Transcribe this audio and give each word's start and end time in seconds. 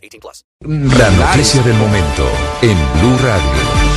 18 0.00 0.20
plus. 0.20 0.44
La 0.98 1.10
noticia 1.10 1.62
del 1.62 1.74
momento 1.74 2.26
en 2.62 2.76
Blue 3.00 3.18
Radio. 3.18 3.90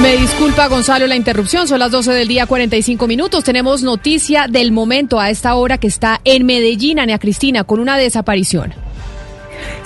Me 0.00 0.16
disculpa, 0.18 0.68
Gonzalo, 0.68 1.06
la 1.06 1.16
interrupción. 1.16 1.66
Son 1.66 1.78
las 1.78 1.90
12 1.90 2.12
del 2.12 2.28
día, 2.28 2.46
45 2.46 3.06
minutos. 3.06 3.44
Tenemos 3.44 3.82
noticia 3.82 4.46
del 4.46 4.70
momento 4.70 5.18
a 5.18 5.30
esta 5.30 5.54
hora 5.54 5.78
que 5.78 5.86
está 5.86 6.20
en 6.24 6.44
Medellín, 6.44 6.98
Ana 7.00 7.18
Cristina, 7.18 7.64
con 7.64 7.80
una 7.80 7.96
desaparición. 7.96 8.74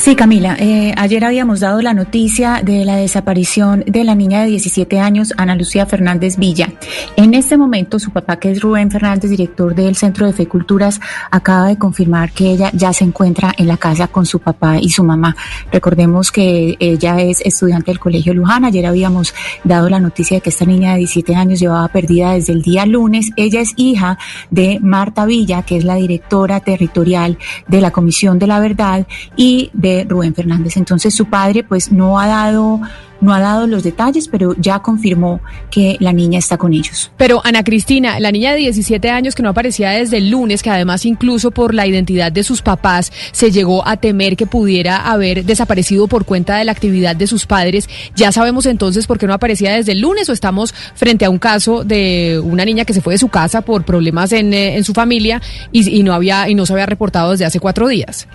Sí, 0.00 0.16
Camila, 0.16 0.56
eh, 0.58 0.94
ayer 0.96 1.22
habíamos 1.26 1.60
dado 1.60 1.82
la 1.82 1.92
noticia 1.92 2.62
de 2.64 2.86
la 2.86 2.96
desaparición 2.96 3.84
de 3.86 4.02
la 4.02 4.14
niña 4.14 4.40
de 4.40 4.46
17 4.46 4.98
años, 4.98 5.34
Ana 5.36 5.54
Lucía 5.54 5.84
Fernández 5.84 6.38
Villa. 6.38 6.72
En 7.16 7.34
este 7.34 7.58
momento, 7.58 7.98
su 7.98 8.10
papá, 8.10 8.38
que 8.38 8.50
es 8.50 8.62
Rubén 8.62 8.90
Fernández, 8.90 9.30
director 9.30 9.74
del 9.74 9.96
Centro 9.96 10.26
de 10.26 10.32
Fe 10.32 10.46
Culturas, 10.48 11.02
acaba 11.30 11.66
de 11.66 11.76
confirmar 11.76 12.32
que 12.32 12.52
ella 12.52 12.70
ya 12.72 12.94
se 12.94 13.04
encuentra 13.04 13.52
en 13.58 13.66
la 13.66 13.76
casa 13.76 14.08
con 14.08 14.24
su 14.24 14.38
papá 14.38 14.78
y 14.80 14.88
su 14.88 15.04
mamá. 15.04 15.36
Recordemos 15.70 16.32
que 16.32 16.78
ella 16.80 17.20
es 17.20 17.42
estudiante 17.42 17.90
del 17.90 18.00
Colegio 18.00 18.32
Luján. 18.32 18.64
Ayer 18.64 18.86
habíamos 18.86 19.34
dado 19.64 19.90
la 19.90 20.00
noticia 20.00 20.38
de 20.38 20.40
que 20.40 20.48
esta 20.48 20.64
niña 20.64 20.92
de 20.92 21.00
17 21.00 21.34
años 21.34 21.60
llevaba 21.60 21.88
perdida 21.88 22.32
desde 22.32 22.54
el 22.54 22.62
día 22.62 22.86
lunes. 22.86 23.32
Ella 23.36 23.60
es 23.60 23.74
hija 23.76 24.16
de 24.50 24.78
Marta 24.80 25.26
Villa, 25.26 25.60
que 25.60 25.76
es 25.76 25.84
la 25.84 25.96
directora 25.96 26.60
territorial 26.60 27.36
de 27.68 27.82
la 27.82 27.90
Comisión 27.90 28.38
de 28.38 28.46
la 28.46 28.60
Verdad 28.60 29.06
y 29.36 29.68
de 29.74 29.89
Rubén 30.08 30.34
Fernández. 30.34 30.76
Entonces 30.76 31.14
su 31.14 31.26
padre 31.26 31.64
pues 31.64 31.92
no 31.92 32.18
ha 32.18 32.26
dado 32.26 32.80
no 33.20 33.34
ha 33.34 33.40
dado 33.40 33.66
los 33.66 33.82
detalles, 33.82 34.28
pero 34.28 34.54
ya 34.58 34.80
confirmó 34.80 35.40
que 35.70 35.96
la 36.00 36.12
niña 36.12 36.38
está 36.38 36.56
con 36.56 36.72
ellos. 36.72 37.10
Pero 37.16 37.40
Ana 37.44 37.62
Cristina, 37.62 38.18
la 38.18 38.32
niña 38.32 38.52
de 38.52 38.58
17 38.58 39.10
años 39.10 39.34
que 39.34 39.42
no 39.42 39.50
aparecía 39.50 39.90
desde 39.90 40.16
el 40.16 40.30
lunes, 40.30 40.62
que 40.62 40.70
además 40.70 41.04
incluso 41.04 41.50
por 41.50 41.74
la 41.74 41.86
identidad 41.86 42.32
de 42.32 42.42
sus 42.42 42.62
papás 42.62 43.12
se 43.32 43.50
llegó 43.50 43.86
a 43.86 43.96
temer 43.96 44.36
que 44.36 44.46
pudiera 44.46 45.10
haber 45.10 45.44
desaparecido 45.44 46.08
por 46.08 46.24
cuenta 46.24 46.56
de 46.56 46.64
la 46.64 46.72
actividad 46.72 47.14
de 47.14 47.26
sus 47.26 47.46
padres, 47.46 47.88
ya 48.14 48.32
sabemos 48.32 48.66
entonces 48.66 49.06
por 49.06 49.18
qué 49.18 49.26
no 49.26 49.34
aparecía 49.34 49.72
desde 49.72 49.92
el 49.92 50.00
lunes 50.00 50.28
o 50.28 50.32
estamos 50.32 50.74
frente 50.94 51.24
a 51.24 51.30
un 51.30 51.38
caso 51.38 51.84
de 51.84 52.40
una 52.42 52.64
niña 52.64 52.84
que 52.84 52.94
se 52.94 53.00
fue 53.00 53.14
de 53.14 53.18
su 53.18 53.28
casa 53.28 53.60
por 53.60 53.84
problemas 53.84 54.32
en, 54.32 54.52
eh, 54.54 54.76
en 54.76 54.84
su 54.84 54.94
familia 54.94 55.40
y, 55.72 55.88
y 55.88 56.02
no 56.02 56.12
había 56.14 56.48
y 56.48 56.54
no 56.54 56.66
se 56.66 56.72
había 56.72 56.86
reportado 56.86 57.32
desde 57.32 57.44
hace 57.44 57.60
cuatro 57.60 57.88
días. 57.88 58.26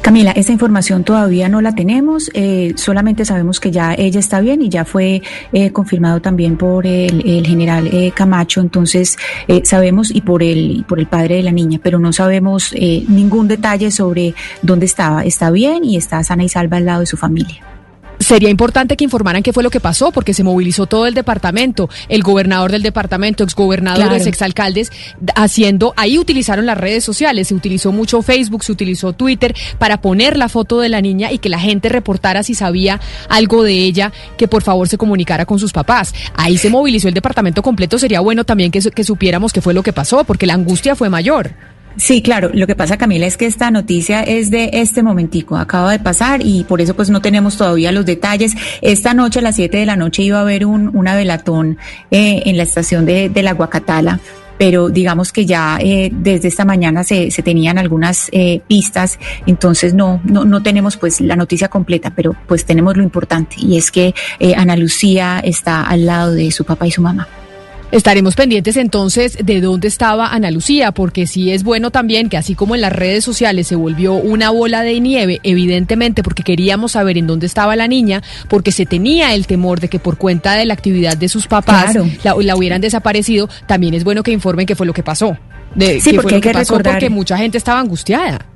Camila, 0.00 0.32
esa 0.32 0.52
información 0.52 1.04
todavía 1.04 1.48
no 1.48 1.60
la 1.60 1.74
tenemos, 1.74 2.30
eh, 2.34 2.72
solamente 2.76 3.24
sabemos 3.24 3.60
que 3.60 3.70
ya 3.70 3.94
ella 3.94 4.20
está 4.20 4.40
bien 4.40 4.62
y 4.62 4.68
ya 4.68 4.84
fue 4.84 5.22
eh, 5.52 5.70
confirmado 5.70 6.20
también 6.20 6.56
por 6.56 6.86
el, 6.86 7.46
general 7.46 7.86
eh, 7.86 8.12
Camacho, 8.14 8.60
entonces 8.60 9.16
eh, 9.48 9.62
sabemos 9.64 10.10
y 10.10 10.20
por 10.20 10.42
el, 10.42 10.84
por 10.88 10.98
el 10.98 11.06
padre 11.06 11.36
de 11.36 11.42
la 11.42 11.52
niña, 11.52 11.80
pero 11.82 11.98
no 11.98 12.12
sabemos 12.12 12.72
eh, 12.74 13.04
ningún 13.08 13.48
detalle 13.48 13.90
sobre 13.90 14.34
dónde 14.62 14.86
estaba. 14.86 15.24
Está 15.24 15.50
bien 15.50 15.84
y 15.84 15.96
está 15.96 16.22
sana 16.22 16.44
y 16.44 16.48
salva 16.48 16.76
al 16.76 16.84
lado 16.84 17.00
de 17.00 17.06
su 17.06 17.16
familia. 17.16 17.71
Sería 18.32 18.48
importante 18.48 18.96
que 18.96 19.04
informaran 19.04 19.42
qué 19.42 19.52
fue 19.52 19.62
lo 19.62 19.68
que 19.68 19.78
pasó, 19.78 20.10
porque 20.10 20.32
se 20.32 20.42
movilizó 20.42 20.86
todo 20.86 21.06
el 21.06 21.12
departamento, 21.12 21.90
el 22.08 22.22
gobernador 22.22 22.72
del 22.72 22.82
departamento, 22.82 23.44
exgobernadores, 23.44 24.08
Claro. 24.08 24.24
exalcaldes, 24.24 24.90
haciendo, 25.34 25.92
ahí 25.98 26.18
utilizaron 26.18 26.64
las 26.64 26.78
redes 26.78 27.04
sociales, 27.04 27.48
se 27.48 27.54
utilizó 27.54 27.92
mucho 27.92 28.22
Facebook, 28.22 28.64
se 28.64 28.72
utilizó 28.72 29.12
Twitter 29.12 29.54
para 29.76 30.00
poner 30.00 30.38
la 30.38 30.48
foto 30.48 30.80
de 30.80 30.88
la 30.88 31.02
niña 31.02 31.30
y 31.30 31.40
que 31.40 31.50
la 31.50 31.58
gente 31.58 31.90
reportara 31.90 32.42
si 32.42 32.54
sabía 32.54 33.00
algo 33.28 33.62
de 33.64 33.74
ella, 33.74 34.12
que 34.38 34.48
por 34.48 34.62
favor 34.62 34.88
se 34.88 34.96
comunicara 34.96 35.44
con 35.44 35.58
sus 35.58 35.72
papás. 35.74 36.14
Ahí 36.34 36.56
se 36.56 36.70
movilizó 36.70 37.08
el 37.08 37.14
departamento 37.14 37.62
completo, 37.62 37.98
sería 37.98 38.20
bueno 38.20 38.44
también 38.44 38.70
que, 38.70 38.80
que 38.80 39.04
supiéramos 39.04 39.52
qué 39.52 39.60
fue 39.60 39.74
lo 39.74 39.82
que 39.82 39.92
pasó, 39.92 40.24
porque 40.24 40.46
la 40.46 40.54
angustia 40.54 40.96
fue 40.96 41.10
mayor. 41.10 41.50
Sí, 41.96 42.22
claro. 42.22 42.50
Lo 42.52 42.66
que 42.66 42.74
pasa, 42.74 42.96
Camila, 42.96 43.26
es 43.26 43.36
que 43.36 43.46
esta 43.46 43.70
noticia 43.70 44.22
es 44.22 44.50
de 44.50 44.70
este 44.72 45.02
momentico. 45.02 45.56
Acaba 45.56 45.92
de 45.92 45.98
pasar 45.98 46.40
y 46.44 46.64
por 46.64 46.80
eso 46.80 46.94
pues 46.94 47.10
no 47.10 47.20
tenemos 47.20 47.56
todavía 47.56 47.92
los 47.92 48.06
detalles. 48.06 48.54
Esta 48.80 49.14
noche 49.14 49.40
a 49.40 49.42
las 49.42 49.56
7 49.56 49.76
de 49.76 49.86
la 49.86 49.96
noche 49.96 50.22
iba 50.22 50.38
a 50.38 50.42
haber 50.42 50.66
un, 50.66 50.90
una 50.96 51.14
velatón 51.14 51.78
eh, 52.10 52.42
en 52.46 52.56
la 52.56 52.62
estación 52.62 53.04
de, 53.04 53.28
de 53.28 53.42
la 53.42 53.52
Guacatala. 53.52 54.20
Pero 54.58 54.90
digamos 54.90 55.32
que 55.32 55.44
ya 55.44 55.78
eh, 55.80 56.10
desde 56.12 56.48
esta 56.48 56.64
mañana 56.64 57.02
se, 57.02 57.30
se 57.30 57.42
tenían 57.42 57.78
algunas 57.78 58.28
eh, 58.32 58.60
pistas, 58.68 59.18
entonces 59.46 59.92
no, 59.92 60.20
no, 60.24 60.44
no 60.44 60.62
tenemos 60.62 60.96
pues 60.96 61.20
la 61.20 61.34
noticia 61.34 61.68
completa, 61.68 62.12
pero 62.14 62.36
pues 62.46 62.64
tenemos 62.64 62.96
lo 62.96 63.02
importante 63.02 63.56
y 63.58 63.76
es 63.76 63.90
que 63.90 64.14
eh, 64.38 64.54
Ana 64.54 64.76
Lucía 64.76 65.40
está 65.42 65.82
al 65.82 66.06
lado 66.06 66.32
de 66.32 66.50
su 66.52 66.64
papá 66.64 66.86
y 66.86 66.92
su 66.92 67.02
mamá. 67.02 67.26
Estaremos 67.92 68.34
pendientes 68.34 68.76
entonces 68.78 69.36
de 69.44 69.60
dónde 69.60 69.86
estaba 69.86 70.28
Ana 70.28 70.50
Lucía, 70.50 70.92
porque 70.92 71.26
sí 71.26 71.52
es 71.52 71.62
bueno 71.62 71.90
también 71.90 72.30
que 72.30 72.38
así 72.38 72.54
como 72.54 72.74
en 72.74 72.80
las 72.80 72.90
redes 72.92 73.22
sociales 73.22 73.66
se 73.68 73.76
volvió 73.76 74.14
una 74.14 74.48
bola 74.50 74.82
de 74.82 74.98
nieve, 74.98 75.40
evidentemente 75.42 76.22
porque 76.22 76.42
queríamos 76.42 76.92
saber 76.92 77.18
en 77.18 77.26
dónde 77.26 77.44
estaba 77.46 77.76
la 77.76 77.88
niña, 77.88 78.22
porque 78.48 78.72
se 78.72 78.86
tenía 78.86 79.34
el 79.34 79.46
temor 79.46 79.78
de 79.78 79.88
que 79.88 79.98
por 79.98 80.16
cuenta 80.16 80.54
de 80.54 80.64
la 80.64 80.72
actividad 80.72 81.18
de 81.18 81.28
sus 81.28 81.46
papás 81.46 81.92
Claro. 81.92 82.08
la, 82.24 82.34
la 82.42 82.56
hubieran 82.56 82.80
desaparecido, 82.80 83.48
también 83.66 83.92
es 83.92 84.04
bueno 84.04 84.22
que 84.22 84.32
informen 84.32 84.64
qué 84.66 84.74
fue 84.74 84.86
lo 84.86 84.94
que 84.94 85.02
pasó. 85.02 85.36
De, 85.74 86.00
Sí, 86.00 86.12
porque 86.14 86.22
fue 86.22 86.30
lo 86.30 86.36
hay 86.36 86.40
que 86.40 86.52
pasó, 86.52 86.74
recordar- 86.78 86.94
porque 86.94 87.10
mucha 87.10 87.36
gente 87.36 87.58
estaba 87.58 87.78
angustiada. 87.80 88.46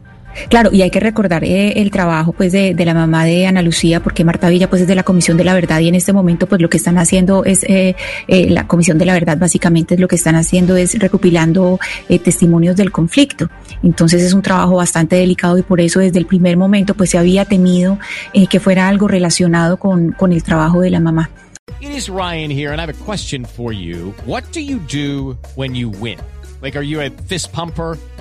Claro, 0.49 0.71
y 0.73 0.83
hay 0.83 0.91
que 0.91 1.01
recordar 1.01 1.45
eh, 1.45 1.81
el 1.81 1.91
trabajo 1.91 2.33
pues 2.33 2.53
de, 2.53 2.75
la 2.85 2.95
mamá 2.95 3.25
de 3.25 3.47
Ana 3.47 3.63
Lucía, 3.63 4.03
porque 4.03 4.25
Marta 4.25 4.49
Villa 4.49 4.69
pues 4.71 4.83
es 4.83 4.89
de 4.89 4.95
la 4.95 5.03
Comisión 5.03 5.37
de 5.37 5.45
la 5.45 5.55
Verdad 5.55 5.81
y 5.81 5.89
en 5.89 5.95
este 5.95 6.13
momento 6.13 6.47
pues 6.47 6.61
lo 6.61 6.69
que 6.69 6.77
están 6.77 6.99
haciendo 6.99 7.45
es, 7.45 7.65
eh, 7.65 7.97
eh, 8.29 8.51
la 8.51 8.67
Comisión 8.67 8.99
de 8.99 9.05
la 9.05 9.15
Verdad 9.15 9.39
básicamente 9.39 9.99
lo 9.99 10.09
que 10.09 10.17
están 10.17 10.37
haciendo 10.37 10.77
es 10.77 10.99
recopilando 10.99 11.79
eh, 12.09 12.19
testimonios 12.19 12.77
del 12.77 12.93
conflicto. 12.93 13.49
Entonces 13.83 14.23
es 14.23 14.33
un 14.33 14.43
trabajo 14.43 14.77
bastante 14.77 15.17
delicado 15.17 15.59
y 15.59 15.63
por 15.63 15.81
eso 15.81 16.01
desde 16.01 16.19
el 16.19 16.27
primer 16.27 16.57
momento 16.57 16.95
pues 16.95 17.11
se 17.11 17.19
había 17.19 17.45
temido 17.45 17.99
que 18.51 18.61
fuera 18.61 18.89
algo 18.89 19.09
relacionado 19.09 19.79
con, 19.79 20.13
con 20.13 20.33
el 20.33 20.43
trabajo 20.43 20.81
de 20.81 20.91
la 20.91 21.01
mamá. 21.01 21.31
It 21.81 21.91
is 21.91 22.09
Ryan 22.09 22.51
here, 22.51 22.73
and 22.73 22.81
I 22.81 22.85
have 22.85 22.91
a 22.91 23.05
question 23.05 23.45
for 23.45 23.73
you. 23.73 24.15
What 24.25 24.45
do 24.53 24.61
you 24.61 24.79
do 24.79 25.37
when 25.57 25.75
you 25.75 25.91
win? 25.91 26.19
Like, 26.63 26.77
are 26.77 26.83
you 26.83 27.01
a 27.01 27.11
fist 27.11 27.53
pumper? 27.53 27.99